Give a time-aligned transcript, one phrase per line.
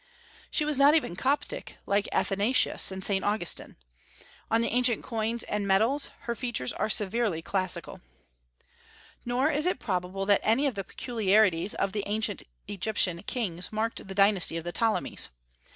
[0.49, 3.75] She was not even Coptic, like Athanasius and Saint Augustine.
[4.49, 8.01] On the ancient coins and medals her features are severely classical.
[9.25, 14.07] Nor is it probable that any of the peculiarities of the ancient Egyptian kings marked
[14.07, 15.29] the dynasty of the Ptolemies.